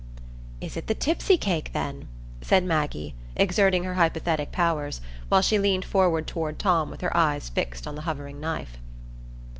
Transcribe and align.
"Is 0.61 0.77
it 0.77 0.87
the 0.87 0.95
tipsy 0.95 1.37
cake, 1.37 1.73
then?" 1.73 2.07
said 2.41 2.63
Maggie, 2.63 3.13
exerting 3.35 3.83
her 3.83 3.93
hypothetic 3.93 4.51
powers, 4.51 4.99
while 5.29 5.43
she 5.43 5.59
leaned 5.59 5.85
forward 5.85 6.25
toward 6.25 6.57
Tom 6.57 6.89
with 6.89 7.01
her 7.01 7.15
eyes 7.15 7.49
fixed 7.49 7.85
on 7.85 7.93
the 7.93 8.01
hovering 8.01 8.39
knife. 8.39 8.79